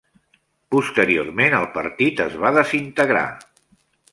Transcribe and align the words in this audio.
Posteriorment 0.75 1.55
el 1.57 1.67
partit 1.75 2.25
es 2.25 2.41
va 2.45 2.53
desintegrar. 2.59 3.25